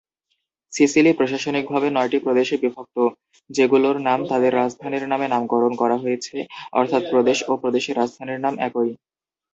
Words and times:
Sicily 0.73 1.11
প্রশাসনিকভাবে 1.13 1.87
নয়টি 1.89 2.17
প্রদেশে 2.19 2.55
বিভক্ত, 2.57 2.97
যেগুলোর 3.49 3.97
নাম 4.07 4.19
তাদের 4.29 4.51
রাজধানীর 4.55 5.05
নামে 5.07 5.27
নামকরণ 5.29 5.73
করা 5.81 5.97
হয়েছে 5.97 6.35
অর্থাৎ 6.73 7.03
প্রদেশ 7.11 7.37
ও 7.47 7.61
প্রদেশের 7.61 7.97
রাজধানীর 7.97 8.43
নাম 8.45 8.55
একই। 8.67 8.91